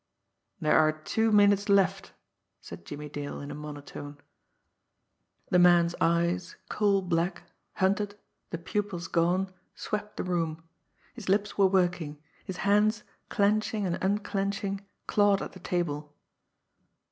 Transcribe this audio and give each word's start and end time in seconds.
"There 0.59 0.75
are 0.79 0.91
two 0.91 1.31
minutes 1.31 1.69
left," 1.69 2.13
said 2.59 2.85
Jimmie 2.85 3.07
Dale 3.07 3.39
in 3.39 3.51
a 3.51 3.53
monotone. 3.53 4.17
The 5.51 5.59
man's 5.59 5.93
eyes, 6.01 6.55
coal 6.69 7.03
black, 7.03 7.43
hunted, 7.75 8.15
the 8.49 8.57
pupils 8.57 9.07
gone, 9.07 9.53
swept 9.75 10.17
the 10.17 10.23
room. 10.23 10.63
His 11.13 11.29
lips 11.29 11.55
were 11.55 11.67
working; 11.67 12.17
his 12.45 12.57
hands, 12.65 13.03
clenching 13.29 13.85
and 13.85 14.03
unclenching, 14.03 14.83
clawed 15.05 15.39
at 15.39 15.51
the 15.51 15.59
table. 15.59 16.15